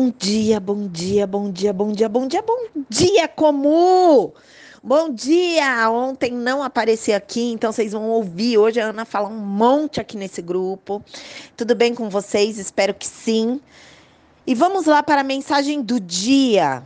Bom 0.00 0.10
dia, 0.16 0.58
bom 0.58 0.88
dia, 0.88 1.26
bom 1.26 1.50
dia, 1.52 1.74
bom 1.74 1.92
dia, 1.92 2.08
bom 2.08 2.26
dia, 2.26 2.40
bom 2.40 2.56
dia, 2.88 3.28
Comu! 3.28 4.32
Bom 4.82 5.12
dia! 5.12 5.90
Ontem 5.90 6.30
não 6.32 6.62
apareci 6.62 7.12
aqui, 7.12 7.52
então 7.52 7.70
vocês 7.70 7.92
vão 7.92 8.08
ouvir. 8.08 8.56
Hoje 8.56 8.80
a 8.80 8.86
Ana 8.86 9.04
fala 9.04 9.28
um 9.28 9.36
monte 9.36 10.00
aqui 10.00 10.16
nesse 10.16 10.40
grupo. 10.40 11.04
Tudo 11.54 11.74
bem 11.74 11.94
com 11.94 12.08
vocês? 12.08 12.56
Espero 12.56 12.94
que 12.94 13.06
sim. 13.06 13.60
E 14.46 14.54
vamos 14.54 14.86
lá 14.86 15.02
para 15.02 15.20
a 15.20 15.22
mensagem 15.22 15.82
do 15.82 16.00
dia. 16.00 16.82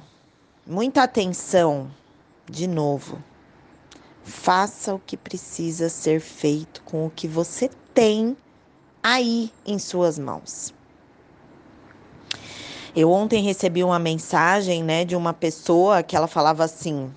Muita 0.67 1.05
atenção, 1.05 1.89
de 2.51 2.67
novo. 2.67 3.23
Faça 4.25 4.93
o 4.93 4.99
que 4.99 5.17
precisa 5.17 5.89
ser 5.89 6.19
feito 6.19 6.83
com 6.83 7.07
o 7.07 7.11
que 7.11 7.29
você 7.29 7.71
tem 7.95 8.37
aí 9.01 9.53
em 9.65 9.79
suas 9.79 10.19
mãos. 10.19 10.75
Eu 12.97 13.11
ontem 13.11 13.43
recebi 13.43 13.83
uma 13.83 13.99
mensagem, 13.99 14.85
né, 14.85 15.05
de 15.05 15.17
uma 15.17 15.33
pessoa 15.33 16.01
que 16.01 16.15
ela 16.15 16.29
falava 16.29 16.63
assim: 16.63 17.11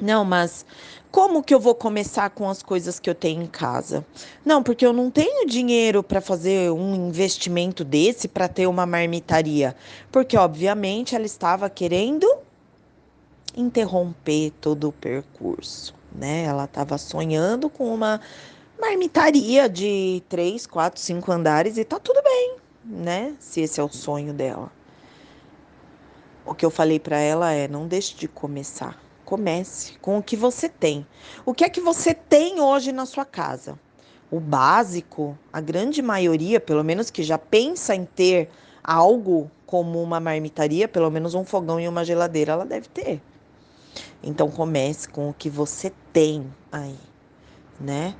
"Não, 0.00 0.24
mas 0.24 0.64
como 1.10 1.42
que 1.42 1.52
eu 1.52 1.58
vou 1.58 1.74
começar 1.74 2.30
com 2.30 2.48
as 2.48 2.62
coisas 2.62 3.00
que 3.00 3.10
eu 3.10 3.14
tenho 3.14 3.42
em 3.42 3.48
casa? 3.48 4.06
Não, 4.44 4.62
porque 4.62 4.86
eu 4.86 4.92
não 4.92 5.10
tenho 5.10 5.44
dinheiro 5.44 6.04
para 6.04 6.20
fazer 6.20 6.70
um 6.70 6.94
investimento 6.94 7.82
desse 7.82 8.28
para 8.28 8.46
ter 8.46 8.68
uma 8.68 8.86
marmitaria, 8.86 9.74
porque 10.12 10.36
obviamente 10.36 11.16
ela 11.16 11.26
estava 11.26 11.68
querendo 11.68 12.24
interromper 13.56 14.52
todo 14.60 14.88
o 14.88 14.92
percurso, 14.92 15.94
né? 16.14 16.44
Ela 16.44 16.66
estava 16.66 16.96
sonhando 16.96 17.68
com 17.68 17.92
uma 17.92 18.20
marmitaria 18.80 19.68
de 19.68 20.22
três, 20.28 20.64
quatro, 20.64 21.00
cinco 21.00 21.32
andares 21.32 21.76
e 21.76 21.84
tá 21.84 21.98
tudo 21.98 22.22
bem, 22.22 22.56
né? 22.84 23.34
Se 23.40 23.62
esse 23.62 23.80
é 23.80 23.82
o 23.82 23.88
sonho 23.88 24.32
dela. 24.32 24.75
O 26.46 26.54
que 26.54 26.64
eu 26.64 26.70
falei 26.70 27.00
para 27.00 27.18
ela 27.18 27.52
é: 27.52 27.66
não 27.66 27.88
deixe 27.88 28.14
de 28.14 28.28
começar. 28.28 28.98
Comece 29.24 29.98
com 29.98 30.18
o 30.18 30.22
que 30.22 30.36
você 30.36 30.68
tem. 30.68 31.04
O 31.44 31.52
que 31.52 31.64
é 31.64 31.68
que 31.68 31.80
você 31.80 32.14
tem 32.14 32.60
hoje 32.60 32.92
na 32.92 33.04
sua 33.04 33.24
casa? 33.24 33.76
O 34.30 34.38
básico, 34.38 35.36
a 35.52 35.60
grande 35.60 36.00
maioria, 36.00 36.60
pelo 36.60 36.84
menos 36.84 37.10
que 37.10 37.24
já 37.24 37.36
pensa 37.36 37.94
em 37.94 38.04
ter 38.04 38.48
algo 38.82 39.50
como 39.66 40.00
uma 40.00 40.20
marmitaria, 40.20 40.86
pelo 40.86 41.10
menos 41.10 41.34
um 41.34 41.44
fogão 41.44 41.80
e 41.80 41.88
uma 41.88 42.04
geladeira, 42.04 42.52
ela 42.52 42.64
deve 42.64 42.88
ter. 42.88 43.20
Então 44.22 44.48
comece 44.48 45.08
com 45.08 45.28
o 45.28 45.34
que 45.34 45.50
você 45.50 45.92
tem 46.12 46.46
aí, 46.70 46.98
né? 47.80 48.14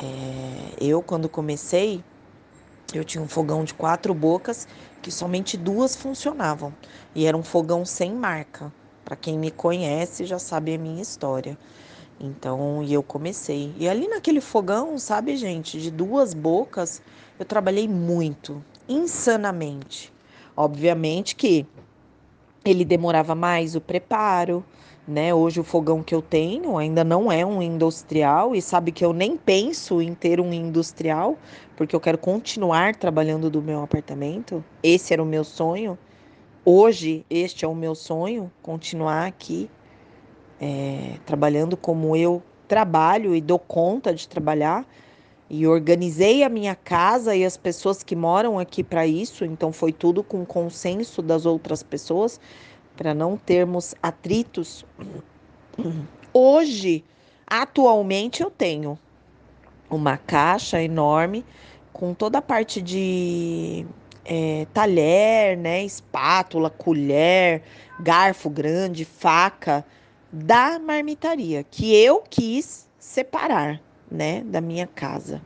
É, 0.00 0.74
eu 0.80 1.02
quando 1.02 1.28
comecei, 1.28 2.02
eu 2.98 3.04
tinha 3.04 3.22
um 3.22 3.28
fogão 3.28 3.64
de 3.64 3.74
quatro 3.74 4.14
bocas 4.14 4.66
que 5.00 5.10
somente 5.10 5.56
duas 5.56 5.96
funcionavam. 5.96 6.72
E 7.14 7.26
era 7.26 7.36
um 7.36 7.42
fogão 7.42 7.84
sem 7.84 8.12
marca. 8.14 8.72
Para 9.04 9.16
quem 9.16 9.38
me 9.38 9.50
conhece 9.50 10.24
já 10.24 10.38
sabe 10.38 10.74
a 10.74 10.78
minha 10.78 11.02
história. 11.02 11.58
Então, 12.20 12.82
e 12.82 12.92
eu 12.92 13.02
comecei. 13.02 13.74
E 13.78 13.88
ali 13.88 14.06
naquele 14.06 14.40
fogão, 14.40 14.98
sabe, 14.98 15.36
gente, 15.36 15.80
de 15.80 15.90
duas 15.90 16.34
bocas, 16.34 17.02
eu 17.38 17.44
trabalhei 17.44 17.88
muito, 17.88 18.64
insanamente. 18.88 20.12
Obviamente 20.56 21.34
que 21.34 21.66
ele 22.64 22.84
demorava 22.84 23.34
mais 23.34 23.74
o 23.74 23.80
preparo, 23.80 24.64
né? 25.06 25.34
Hoje 25.34 25.60
o 25.60 25.64
fogão 25.64 26.02
que 26.02 26.14
eu 26.14 26.22
tenho 26.22 26.76
ainda 26.78 27.02
não 27.02 27.30
é 27.30 27.44
um 27.44 27.60
industrial 27.60 28.54
e 28.54 28.62
sabe 28.62 28.92
que 28.92 29.04
eu 29.04 29.12
nem 29.12 29.36
penso 29.36 30.00
em 30.00 30.14
ter 30.14 30.40
um 30.40 30.52
industrial, 30.52 31.36
porque 31.76 31.94
eu 31.94 32.00
quero 32.00 32.18
continuar 32.18 32.94
trabalhando 32.94 33.50
do 33.50 33.60
meu 33.60 33.82
apartamento. 33.82 34.64
Esse 34.82 35.12
era 35.12 35.22
o 35.22 35.26
meu 35.26 35.44
sonho. 35.44 35.98
Hoje 36.64 37.26
este 37.28 37.64
é 37.64 37.68
o 37.68 37.74
meu 37.74 37.94
sonho, 37.94 38.50
continuar 38.62 39.26
aqui 39.26 39.68
é, 40.60 41.16
trabalhando 41.26 41.76
como 41.76 42.14
eu 42.14 42.40
trabalho 42.68 43.34
e 43.34 43.40
dou 43.40 43.58
conta 43.58 44.14
de 44.14 44.28
trabalhar. 44.28 44.86
E 45.50 45.66
organizei 45.66 46.42
a 46.42 46.48
minha 46.48 46.74
casa 46.74 47.36
e 47.36 47.44
as 47.44 47.58
pessoas 47.58 48.02
que 48.02 48.16
moram 48.16 48.58
aqui 48.58 48.82
para 48.82 49.06
isso, 49.06 49.44
então 49.44 49.70
foi 49.70 49.92
tudo 49.92 50.22
com 50.22 50.46
consenso 50.46 51.20
das 51.20 51.44
outras 51.44 51.82
pessoas 51.82 52.40
para 52.96 53.14
não 53.14 53.36
termos 53.36 53.94
atritos. 54.02 54.84
Hoje, 56.32 57.04
atualmente, 57.46 58.42
eu 58.42 58.50
tenho 58.50 58.98
uma 59.90 60.16
caixa 60.16 60.82
enorme 60.82 61.44
com 61.92 62.14
toda 62.14 62.38
a 62.38 62.42
parte 62.42 62.80
de 62.80 63.86
é, 64.24 64.66
talher, 64.72 65.56
né, 65.56 65.84
espátula, 65.84 66.70
colher, 66.70 67.62
garfo 68.00 68.48
grande, 68.48 69.04
faca 69.04 69.84
da 70.32 70.78
marmitaria 70.78 71.62
que 71.62 71.94
eu 71.94 72.22
quis 72.28 72.88
separar, 72.98 73.80
né, 74.10 74.42
da 74.44 74.60
minha 74.60 74.86
casa. 74.86 75.42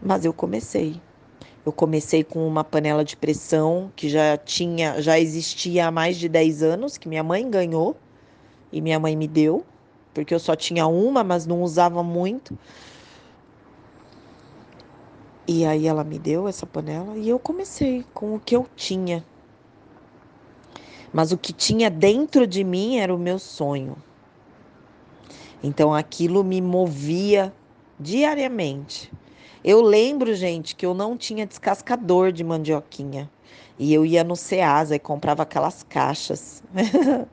Mas 0.00 0.24
eu 0.24 0.32
comecei. 0.32 1.00
Eu 1.64 1.72
comecei 1.72 2.24
com 2.24 2.46
uma 2.46 2.64
panela 2.64 3.04
de 3.04 3.16
pressão 3.16 3.92
que 3.94 4.08
já 4.08 4.36
tinha, 4.36 5.00
já 5.02 5.18
existia 5.18 5.86
há 5.86 5.90
mais 5.90 6.16
de 6.16 6.28
10 6.28 6.62
anos, 6.62 6.96
que 6.96 7.08
minha 7.08 7.22
mãe 7.22 7.48
ganhou 7.48 7.96
e 8.72 8.80
minha 8.80 8.98
mãe 8.98 9.14
me 9.14 9.28
deu, 9.28 9.64
porque 10.14 10.34
eu 10.34 10.40
só 10.40 10.56
tinha 10.56 10.86
uma, 10.86 11.22
mas 11.22 11.46
não 11.46 11.62
usava 11.62 12.02
muito. 12.02 12.58
E 15.46 15.66
aí 15.66 15.86
ela 15.86 16.02
me 16.02 16.18
deu 16.18 16.48
essa 16.48 16.66
panela 16.66 17.16
e 17.16 17.28
eu 17.28 17.38
comecei 17.38 18.06
com 18.14 18.34
o 18.34 18.40
que 18.40 18.56
eu 18.56 18.66
tinha. 18.74 19.24
Mas 21.12 21.32
o 21.32 21.36
que 21.36 21.52
tinha 21.52 21.90
dentro 21.90 22.46
de 22.46 22.62
mim 22.64 22.98
era 22.98 23.14
o 23.14 23.18
meu 23.18 23.38
sonho. 23.38 23.96
Então 25.62 25.92
aquilo 25.92 26.42
me 26.42 26.62
movia 26.62 27.52
diariamente. 27.98 29.12
Eu 29.62 29.82
lembro, 29.82 30.34
gente, 30.34 30.74
que 30.74 30.86
eu 30.86 30.94
não 30.94 31.16
tinha 31.16 31.46
descascador 31.46 32.32
de 32.32 32.42
mandioquinha. 32.42 33.30
E 33.78 33.92
eu 33.92 34.06
ia 34.06 34.24
no 34.24 34.34
Ceasa 34.34 34.96
e 34.96 34.98
comprava 34.98 35.42
aquelas 35.42 35.82
caixas. 35.82 36.62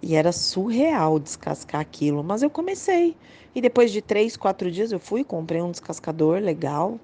e 0.00 0.14
era 0.14 0.32
surreal 0.32 1.18
descascar 1.18 1.80
aquilo. 1.80 2.24
Mas 2.24 2.42
eu 2.42 2.48
comecei. 2.48 3.16
E 3.54 3.60
depois 3.60 3.92
de 3.92 4.00
três, 4.00 4.34
quatro 4.36 4.70
dias 4.70 4.92
eu 4.92 4.98
fui, 4.98 5.22
comprei 5.22 5.60
um 5.60 5.70
descascador 5.70 6.40
legal. 6.40 6.98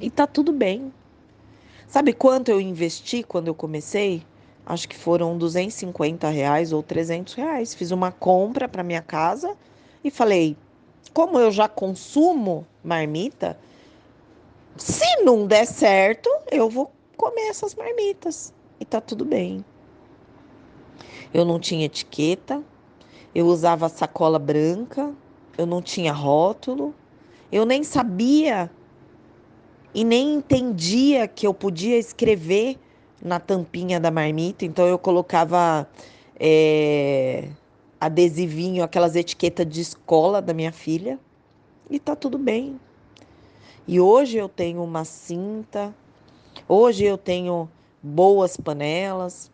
E 0.00 0.08
tá 0.08 0.26
tudo 0.26 0.52
bem. 0.52 0.92
Sabe 1.88 2.12
quanto 2.12 2.50
eu 2.50 2.60
investi 2.60 3.24
quando 3.24 3.48
eu 3.48 3.54
comecei? 3.54 4.24
Acho 4.64 4.88
que 4.88 4.96
foram 4.96 5.36
250 5.36 6.28
reais 6.28 6.72
ou 6.72 6.84
300 6.84 7.34
reais. 7.34 7.74
Fiz 7.74 7.90
uma 7.90 8.12
compra 8.12 8.68
para 8.68 8.84
minha 8.84 9.02
casa 9.02 9.56
e 10.04 10.10
falei: 10.10 10.56
como 11.12 11.38
eu 11.38 11.50
já 11.50 11.68
consumo 11.68 12.66
marmita, 12.82 13.58
se 14.76 15.22
não 15.22 15.46
der 15.46 15.66
certo, 15.66 16.30
eu 16.50 16.68
vou 16.68 16.90
comer 17.16 17.48
essas 17.48 17.74
marmitas 17.74 18.52
e 18.80 18.84
tá 18.84 19.00
tudo 19.00 19.24
bem. 19.24 19.64
Eu 21.32 21.44
não 21.44 21.58
tinha 21.58 21.86
etiqueta, 21.86 22.62
eu 23.34 23.46
usava 23.46 23.88
sacola 23.88 24.38
branca, 24.38 25.12
eu 25.56 25.66
não 25.66 25.80
tinha 25.80 26.12
rótulo, 26.12 26.94
eu 27.50 27.64
nem 27.64 27.84
sabia 27.84 28.70
e 29.94 30.04
nem 30.04 30.34
entendia 30.34 31.28
que 31.28 31.46
eu 31.46 31.52
podia 31.52 31.98
escrever 31.98 32.78
na 33.22 33.38
tampinha 33.38 34.00
da 34.00 34.10
marmita, 34.10 34.64
então 34.64 34.86
eu 34.86 34.98
colocava 34.98 35.86
é, 36.40 37.48
adesivinho, 38.02 38.82
aquelas 38.82 39.14
etiquetas 39.14 39.64
de 39.64 39.80
escola 39.80 40.42
da 40.42 40.52
minha 40.52 40.72
filha, 40.72 41.20
e 41.88 42.00
tá 42.00 42.16
tudo 42.16 42.36
bem. 42.36 42.80
E 43.86 44.00
hoje 44.00 44.36
eu 44.36 44.48
tenho 44.48 44.82
uma 44.82 45.04
cinta, 45.04 45.94
hoje 46.66 47.04
eu 47.04 47.16
tenho 47.16 47.70
boas 48.02 48.56
panelas. 48.56 49.52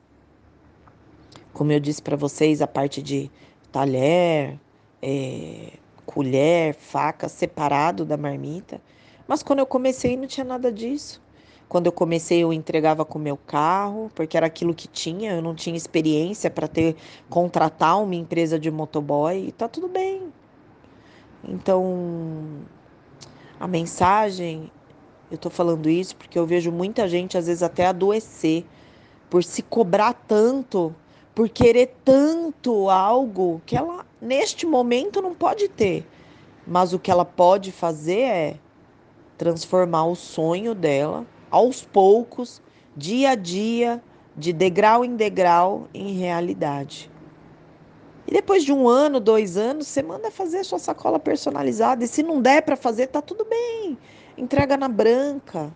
Como 1.52 1.72
eu 1.72 1.78
disse 1.78 2.00
para 2.00 2.16
vocês, 2.16 2.62
a 2.62 2.66
parte 2.66 3.02
de 3.02 3.30
talher, 3.70 4.58
é, 5.02 5.72
colher, 6.06 6.72
faca 6.72 7.28
separado 7.28 8.02
da 8.02 8.16
marmita. 8.16 8.80
Mas 9.26 9.42
quando 9.42 9.58
eu 9.58 9.66
comecei 9.66 10.16
não 10.16 10.26
tinha 10.26 10.44
nada 10.44 10.72
disso. 10.72 11.20
Quando 11.68 11.86
eu 11.86 11.92
comecei, 11.92 12.42
eu 12.42 12.52
entregava 12.52 13.04
com 13.04 13.18
o 13.18 13.22
meu 13.22 13.36
carro, 13.36 14.10
porque 14.14 14.36
era 14.36 14.46
aquilo 14.46 14.74
que 14.74 14.88
tinha, 14.88 15.32
eu 15.32 15.42
não 15.42 15.54
tinha 15.54 15.76
experiência 15.76 16.50
para 16.50 16.66
ter 16.66 16.96
contratar 17.28 18.02
uma 18.02 18.14
empresa 18.14 18.58
de 18.58 18.70
motoboy, 18.70 19.48
e 19.48 19.52
tá 19.52 19.68
tudo 19.68 19.86
bem. 19.86 20.32
Então, 21.44 22.62
a 23.60 23.68
mensagem, 23.68 24.72
eu 25.30 25.36
tô 25.36 25.50
falando 25.50 25.90
isso 25.90 26.16
porque 26.16 26.38
eu 26.38 26.46
vejo 26.46 26.72
muita 26.72 27.06
gente 27.06 27.36
às 27.36 27.46
vezes 27.46 27.62
até 27.62 27.86
adoecer 27.86 28.64
por 29.28 29.44
se 29.44 29.62
cobrar 29.62 30.14
tanto, 30.14 30.94
por 31.34 31.50
querer 31.50 31.94
tanto 32.02 32.88
algo 32.88 33.60
que 33.66 33.76
ela 33.76 34.06
neste 34.22 34.64
momento 34.64 35.20
não 35.20 35.34
pode 35.34 35.68
ter. 35.68 36.06
Mas 36.66 36.94
o 36.94 36.98
que 36.98 37.10
ela 37.10 37.26
pode 37.26 37.72
fazer 37.72 38.20
é 38.20 38.56
transformar 39.36 40.06
o 40.06 40.14
sonho 40.14 40.74
dela 40.74 41.26
aos 41.50 41.82
poucos 41.82 42.62
dia 42.98 43.30
a 43.30 43.34
dia, 43.36 44.02
de 44.36 44.52
degrau 44.52 45.04
em 45.04 45.14
degrau, 45.14 45.88
em 45.94 46.18
realidade. 46.18 47.10
E 48.26 48.32
depois 48.32 48.64
de 48.64 48.72
um 48.72 48.88
ano, 48.88 49.20
dois 49.20 49.56
anos, 49.56 49.86
você 49.86 50.02
manda 50.02 50.30
fazer 50.30 50.58
a 50.58 50.64
sua 50.64 50.78
sacola 50.78 51.18
personalizada. 51.18 52.04
E 52.04 52.08
se 52.08 52.22
não 52.22 52.42
der 52.42 52.62
para 52.62 52.76
fazer, 52.76 53.06
tá 53.06 53.22
tudo 53.22 53.44
bem. 53.44 53.96
Entrega 54.36 54.76
na 54.76 54.88
branca. 54.88 55.72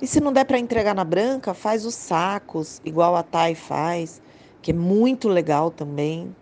E 0.00 0.06
se 0.06 0.20
não 0.20 0.32
der 0.32 0.44
para 0.44 0.58
entregar 0.58 0.94
na 0.94 1.02
branca, 1.02 1.54
faz 1.54 1.84
os 1.84 1.94
sacos, 1.94 2.80
igual 2.84 3.16
a 3.16 3.22
Thay 3.22 3.54
faz, 3.54 4.22
que 4.62 4.70
é 4.70 4.74
muito 4.74 5.28
legal 5.28 5.70
também. 5.70 6.34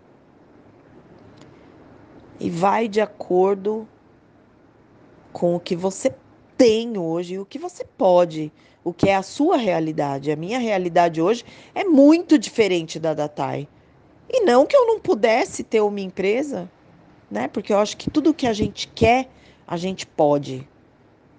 E 2.38 2.50
vai 2.50 2.86
de 2.86 3.00
acordo 3.00 3.88
com 5.32 5.54
o 5.54 5.60
que 5.60 5.74
você 5.74 6.14
tem 6.56 6.96
hoje, 6.98 7.38
o 7.38 7.44
que 7.44 7.58
você 7.58 7.84
pode, 7.84 8.52
o 8.82 8.92
que 8.92 9.08
é 9.08 9.16
a 9.16 9.22
sua 9.22 9.56
realidade. 9.56 10.30
A 10.30 10.36
minha 10.36 10.58
realidade 10.58 11.20
hoje 11.20 11.44
é 11.74 11.84
muito 11.84 12.38
diferente 12.38 12.98
da 12.98 13.14
da 13.14 13.28
Thay. 13.28 13.68
E 14.28 14.40
não 14.40 14.66
que 14.66 14.76
eu 14.76 14.86
não 14.86 14.98
pudesse 14.98 15.62
ter 15.62 15.80
uma 15.80 16.00
empresa, 16.00 16.70
né? 17.30 17.48
Porque 17.48 17.72
eu 17.72 17.78
acho 17.78 17.96
que 17.96 18.10
tudo 18.10 18.34
que 18.34 18.46
a 18.46 18.52
gente 18.52 18.88
quer, 18.88 19.28
a 19.66 19.76
gente 19.76 20.06
pode. 20.06 20.66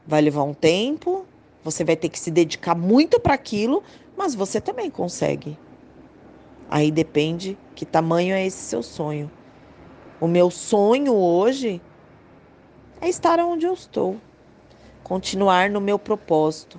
Vai 0.06 0.22
levar 0.22 0.44
um 0.44 0.54
tempo, 0.54 1.26
você 1.64 1.84
vai 1.84 1.96
ter 1.96 2.10
que 2.10 2.20
se 2.20 2.32
dedicar 2.32 2.76
muito 2.76 3.20
para 3.20 3.34
aquilo, 3.34 3.84
mas 4.16 4.34
você 4.34 4.62
também 4.62 4.90
consegue. 4.90 5.58
Aí 6.70 6.92
depende 6.92 7.58
que 7.76 7.86
tamanho 7.86 8.34
é 8.34 8.46
esse 8.46 8.58
seu 8.58 8.84
sonho. 8.84 9.32
O 10.20 10.28
meu 10.28 10.50
sonho 10.50 11.14
hoje 11.14 11.82
é 13.00 13.08
estar 13.08 13.40
onde 13.40 13.66
eu 13.66 13.74
estou, 13.74 14.18
continuar 15.08 15.70
no 15.70 15.80
meu 15.80 15.98
propósito 15.98 16.78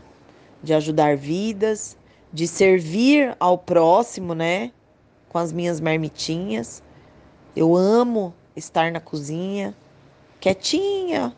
de 0.63 0.75
ajudar 0.75 1.17
vidas, 1.17 1.97
de 2.31 2.47
servir 2.47 3.35
ao 3.41 3.57
próximo, 3.57 4.35
né? 4.35 4.71
Com 5.31 5.39
as 5.39 5.51
minhas 5.51 5.81
marmitinhas. 5.81 6.83
Eu 7.57 7.75
amo 7.75 8.35
estar 8.55 8.93
na 8.93 9.01
cozinha, 9.01 9.75
quietinha. 10.39 11.35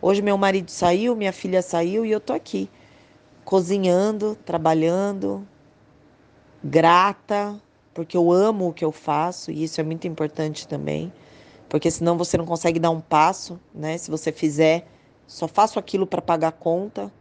Hoje 0.00 0.22
meu 0.22 0.38
marido 0.38 0.70
saiu, 0.70 1.16
minha 1.16 1.32
filha 1.32 1.62
saiu 1.62 2.06
e 2.06 2.12
eu 2.12 2.20
tô 2.20 2.32
aqui 2.32 2.70
cozinhando, 3.44 4.36
trabalhando, 4.46 5.44
grata, 6.62 7.60
porque 7.92 8.16
eu 8.16 8.30
amo 8.30 8.68
o 8.68 8.72
que 8.72 8.84
eu 8.84 8.92
faço 8.92 9.50
e 9.50 9.64
isso 9.64 9.80
é 9.80 9.84
muito 9.84 10.06
importante 10.06 10.68
também, 10.68 11.12
porque 11.68 11.90
senão 11.90 12.16
você 12.16 12.38
não 12.38 12.46
consegue 12.46 12.78
dar 12.78 12.90
um 12.90 13.00
passo, 13.00 13.58
né? 13.74 13.98
Se 13.98 14.12
você 14.12 14.30
fizer, 14.30 14.86
só 15.30 15.46
faço 15.46 15.78
aquilo 15.78 16.06
para 16.06 16.20
pagar 16.20 16.48
a 16.48 16.52
conta, 16.52 17.12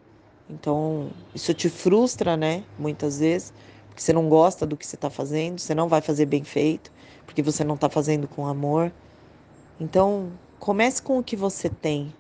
então 0.50 1.12
isso 1.36 1.54
te 1.54 1.70
frustra, 1.70 2.36
né? 2.36 2.64
Muitas 2.78 3.20
vezes, 3.20 3.54
porque 3.88 4.02
você 4.02 4.12
não 4.12 4.28
gosta 4.28 4.66
do 4.66 4.76
que 4.76 4.86
você 4.86 4.96
está 4.96 5.10
fazendo, 5.10 5.60
você 5.60 5.76
não 5.76 5.88
vai 5.88 6.02
fazer 6.02 6.26
bem 6.26 6.44
feito, 6.44 6.92
porque 7.26 7.44
você 7.44 7.64
não 7.64 7.76
está 7.76 7.88
fazendo 7.88 8.28
com 8.28 8.48
amor. 8.48 8.92
Então 9.80 10.32
comece 10.58 11.02
com 11.02 11.20
o 11.20 11.24
que 11.24 11.36
você 11.36 11.70
tem, 11.70 12.12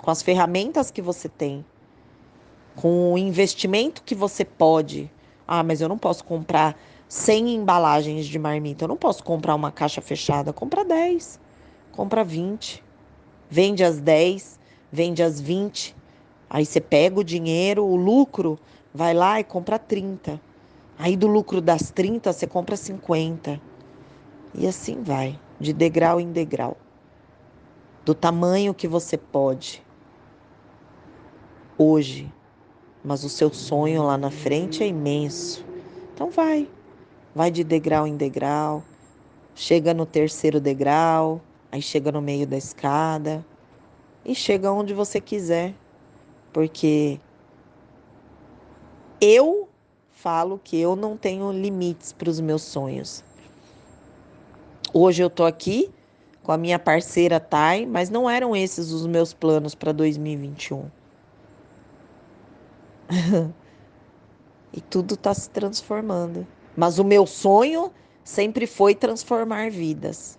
com 0.00 0.10
as 0.10 0.22
ferramentas 0.22 0.90
que 0.90 1.02
você 1.02 1.28
tem 1.28 1.64
com 2.80 3.12
o 3.12 3.18
investimento 3.18 4.02
que 4.04 4.14
você 4.14 4.44
pode. 4.44 5.10
Ah, 5.46 5.64
mas 5.64 5.80
eu 5.80 5.88
não 5.88 5.98
posso 5.98 6.24
comprar 6.24 6.78
100 7.08 7.56
embalagens 7.56 8.26
de 8.26 8.38
marmita, 8.38 8.84
eu 8.84 8.88
não 8.88 8.96
posso 8.96 9.24
comprar 9.24 9.54
uma 9.56 9.72
caixa 9.72 10.00
fechada. 10.00 10.52
Compra 10.52 10.84
10, 10.84 11.40
compra 11.90 12.22
20, 12.22 12.84
vende 13.50 13.82
as 13.82 13.98
10, 13.98 14.60
vende 14.90 15.22
as 15.22 15.40
20. 15.40 15.94
Aí 16.50 16.64
você 16.64 16.80
pega 16.80 17.20
o 17.20 17.24
dinheiro, 17.24 17.84
o 17.84 17.96
lucro, 17.96 18.58
vai 18.92 19.14
lá 19.14 19.38
e 19.38 19.44
compra 19.44 19.78
30. 19.78 20.40
Aí 20.98 21.16
do 21.16 21.26
lucro 21.26 21.60
das 21.60 21.90
30 21.90 22.32
você 22.32 22.46
compra 22.46 22.76
50. 22.76 23.60
E 24.54 24.66
assim 24.66 25.02
vai, 25.02 25.38
de 25.60 25.72
degrau 25.72 26.20
em 26.20 26.32
degrau. 26.32 26.76
Do 28.04 28.14
tamanho 28.14 28.74
que 28.74 28.88
você 28.88 29.18
pode. 29.18 29.84
Hoje, 31.76 32.32
mas 33.04 33.22
o 33.22 33.28
seu 33.28 33.52
sonho 33.52 34.02
lá 34.02 34.16
na 34.16 34.30
frente 34.30 34.82
é 34.82 34.86
imenso. 34.86 35.64
Então 36.14 36.30
vai, 36.30 36.68
vai 37.34 37.50
de 37.50 37.62
degrau 37.62 38.06
em 38.06 38.16
degrau, 38.16 38.82
chega 39.54 39.94
no 39.94 40.04
terceiro 40.04 40.60
degrau, 40.60 41.40
aí 41.70 41.80
chega 41.80 42.10
no 42.10 42.20
meio 42.20 42.44
da 42.44 42.56
escada 42.56 43.44
e 44.28 44.34
chega 44.34 44.70
onde 44.70 44.92
você 44.92 45.22
quiser, 45.22 45.74
porque 46.52 47.18
eu 49.18 49.70
falo 50.12 50.60
que 50.62 50.78
eu 50.78 50.94
não 50.94 51.16
tenho 51.16 51.50
limites 51.50 52.12
para 52.12 52.28
os 52.28 52.38
meus 52.38 52.60
sonhos. 52.60 53.24
Hoje 54.92 55.22
eu 55.22 55.30
tô 55.30 55.46
aqui 55.46 55.90
com 56.42 56.52
a 56.52 56.58
minha 56.58 56.78
parceira 56.78 57.40
Thay, 57.40 57.86
mas 57.86 58.10
não 58.10 58.28
eram 58.28 58.54
esses 58.54 58.92
os 58.92 59.06
meus 59.06 59.32
planos 59.32 59.74
para 59.74 59.92
2021. 59.92 60.90
e 64.74 64.80
tudo 64.82 65.14
está 65.14 65.32
se 65.32 65.48
transformando. 65.48 66.46
Mas 66.76 66.98
o 66.98 67.04
meu 67.04 67.26
sonho 67.26 67.90
sempre 68.22 68.66
foi 68.66 68.94
transformar 68.94 69.70
vidas. 69.70 70.38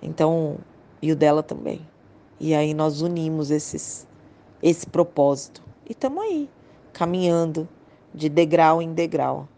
Então, 0.00 0.58
e 1.02 1.10
o 1.10 1.16
dela 1.16 1.42
também. 1.42 1.80
E 2.38 2.54
aí 2.54 2.74
nós 2.74 3.00
unimos 3.00 3.50
esses, 3.50 4.06
esse 4.62 4.86
propósito. 4.86 5.62
E 5.88 5.92
estamos 5.92 6.22
aí, 6.22 6.50
caminhando 6.92 7.68
de 8.14 8.28
degrau 8.28 8.82
em 8.82 8.92
degrau. 8.92 9.48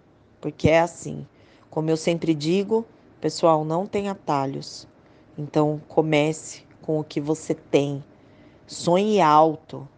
Porque 0.41 0.69
é 0.69 0.81
assim. 0.81 1.27
Como 1.71 1.91
eu 1.91 1.97
sempre 1.97 2.35
digo, 2.35 2.85
pessoal, 3.21 3.65
não 3.65 3.87
tem 3.87 4.09
atalhos. 4.09 4.87
Então, 5.37 5.81
comece 5.89 6.65
com 6.83 7.01
o 7.01 7.05
que 7.05 7.21
você 7.21 7.55
tem. 7.55 8.03
Sonhe 8.67 9.21
alto. 9.21 9.89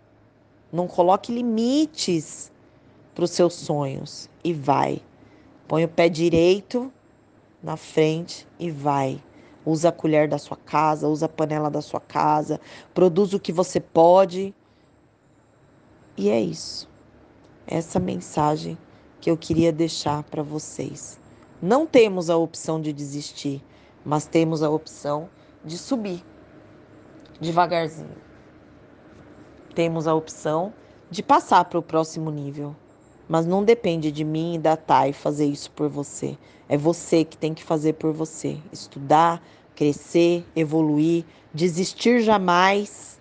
Não 0.73 0.87
coloque 0.87 1.32
limites 1.32 2.50
para 3.15 3.25
os 3.25 3.31
seus 3.31 3.55
sonhos 3.55 4.31
e 4.43 4.53
vai. 4.53 5.03
Põe 5.69 5.85
o 5.85 5.88
pé 5.88 6.09
direito 6.09 6.93
na 7.62 7.77
frente 7.77 8.47
e 8.59 8.71
vai. 8.71 9.23
Usa 9.70 9.88
a 9.90 9.93
colher 9.93 10.28
da 10.28 10.38
sua 10.38 10.56
casa, 10.56 11.08
usa 11.08 11.26
a 11.26 11.28
panela 11.28 11.70
da 11.70 11.81
sua 11.81 12.00
casa, 12.00 12.61
produz 12.93 13.32
o 13.32 13.40
que 13.40 13.52
você 13.52 13.81
pode. 13.81 14.55
E 16.17 16.28
é 16.28 16.40
isso. 16.40 16.88
Essa 17.67 18.00
mensagem 18.00 18.76
que 19.20 19.31
eu 19.31 19.37
queria 19.37 19.72
deixar 19.72 20.22
para 20.25 20.43
vocês. 20.43 21.20
Não 21.62 21.86
temos 21.86 22.31
a 22.31 22.36
opção 22.36 22.81
de 22.81 22.93
desistir, 22.93 23.62
mas 24.05 24.27
temos 24.27 24.62
a 24.62 24.70
opção 24.70 25.29
de 25.65 25.77
subir 25.77 26.24
devagarzinho 27.41 28.31
temos 29.74 30.06
a 30.06 30.15
opção 30.15 30.72
de 31.10 31.22
passar 31.22 31.65
para 31.65 31.79
o 31.79 31.82
próximo 31.82 32.31
nível. 32.31 32.74
Mas 33.29 33.46
não 33.46 33.65
depende 33.65 34.10
de 34.10 34.24
mim 34.24 34.55
e 34.55 34.58
da 34.58 34.77
Thay 34.77 35.12
fazer 35.12 35.46
isso 35.46 35.70
por 35.70 35.89
você. 35.89 36.36
É 36.69 36.77
você 36.77 37.24
que 37.24 37.36
tem 37.36 37.55
que 37.55 37.62
fazer 37.62 37.94
por 37.94 38.12
você. 38.12 38.58
Estudar, 38.72 39.43
crescer, 39.81 40.44
evoluir, 40.55 41.25
desistir 41.55 42.20
jamais. 42.20 43.19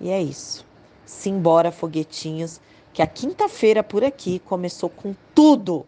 E 0.00 0.10
é 0.10 0.20
isso. 0.20 0.66
Simbora, 1.04 1.70
foguetinhos, 1.70 2.60
que 2.92 3.00
a 3.00 3.06
quinta-feira 3.06 3.84
por 3.84 4.02
aqui 4.02 4.40
começou 4.40 4.90
com 4.90 5.14
tudo. 5.32 5.86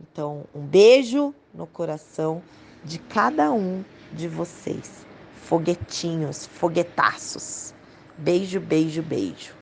Então, 0.00 0.44
um 0.54 0.60
beijo 0.60 1.34
no 1.52 1.66
coração 1.66 2.40
de 2.84 3.00
cada 3.00 3.50
um 3.50 3.84
de 4.12 4.28
vocês. 4.28 5.04
Foguetinhos, 5.42 6.46
foguetaços. 6.46 7.74
Beijo, 8.16 8.60
beijo, 8.60 9.02
beijo. 9.02 9.52